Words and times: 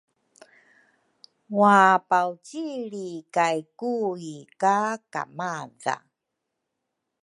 wapaucilri 1.59 3.09
kay 3.35 3.59
Kui 3.79 4.31
ka 4.61 4.77
kamadha. 5.13 5.95